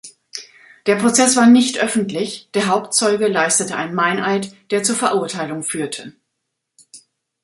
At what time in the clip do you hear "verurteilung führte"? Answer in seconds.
4.95-6.13